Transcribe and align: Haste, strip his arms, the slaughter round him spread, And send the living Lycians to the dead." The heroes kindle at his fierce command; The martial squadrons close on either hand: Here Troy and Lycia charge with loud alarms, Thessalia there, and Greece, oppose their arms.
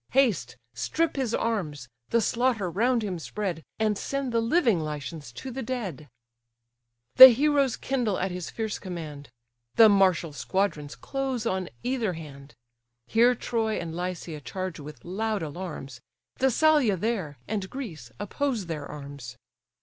Haste, 0.13 0.57
strip 0.73 1.15
his 1.15 1.35
arms, 1.35 1.87
the 2.09 2.21
slaughter 2.21 2.71
round 2.71 3.03
him 3.03 3.19
spread, 3.19 3.63
And 3.77 3.95
send 3.99 4.31
the 4.31 4.41
living 4.41 4.79
Lycians 4.79 5.31
to 5.33 5.51
the 5.51 5.61
dead." 5.61 6.09
The 7.17 7.27
heroes 7.29 7.75
kindle 7.77 8.17
at 8.17 8.31
his 8.31 8.49
fierce 8.49 8.79
command; 8.79 9.29
The 9.75 9.89
martial 9.89 10.33
squadrons 10.33 10.95
close 10.95 11.45
on 11.45 11.69
either 11.83 12.13
hand: 12.13 12.55
Here 13.05 13.35
Troy 13.35 13.77
and 13.79 13.93
Lycia 13.95 14.41
charge 14.41 14.79
with 14.79 15.05
loud 15.05 15.43
alarms, 15.43 16.01
Thessalia 16.39 16.97
there, 16.97 17.37
and 17.47 17.69
Greece, 17.69 18.11
oppose 18.19 18.65
their 18.65 18.87
arms. 18.87 19.37